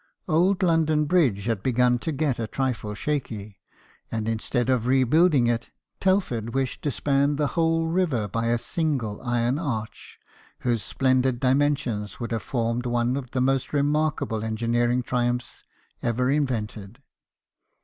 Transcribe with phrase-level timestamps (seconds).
[0.27, 3.57] Old London Bridge had begun to get a trifle shaky;
[4.11, 8.19] and instead of rebuilding it, Telford wished to span the whole 22 BIOGRAPHIES OF WORKING
[8.23, 8.23] MEN.
[8.23, 10.17] river by a single iron arch,
[10.61, 15.63] whose splendid dimensions would have formed one of the most remarkable engineering triumphs
[16.01, 17.03] ever invented.